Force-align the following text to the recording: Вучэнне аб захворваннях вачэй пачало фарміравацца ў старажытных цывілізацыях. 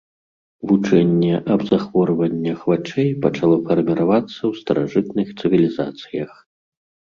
Вучэнне 0.69 1.35
аб 1.55 1.61
захворваннях 1.71 2.59
вачэй 2.71 3.11
пачало 3.27 3.57
фарміравацца 3.69 4.35
ў 4.35 4.53
старажытных 4.65 5.27
цывілізацыях. 5.39 6.31